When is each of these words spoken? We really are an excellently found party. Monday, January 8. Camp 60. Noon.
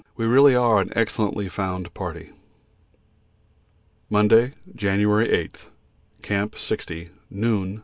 We 0.17 0.25
really 0.25 0.55
are 0.55 0.81
an 0.81 0.91
excellently 0.95 1.47
found 1.47 1.93
party. 1.93 2.31
Monday, 4.09 4.53
January 4.75 5.29
8. 5.29 5.67
Camp 6.23 6.55
60. 6.57 7.09
Noon. 7.29 7.79